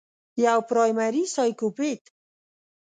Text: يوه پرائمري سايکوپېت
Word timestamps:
يوه 0.43 0.63
پرائمري 0.69 1.23
سايکوپېت 1.33 2.03